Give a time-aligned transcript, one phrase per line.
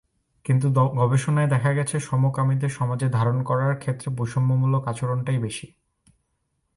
[0.45, 0.67] কিন্তু
[0.95, 5.67] গবেষণায় দেখা গেছে, সমকামীদের সমাজে ধারণ করার ক্ষেত্রে বৈষম্যমূলক আচরণটাই বেশি।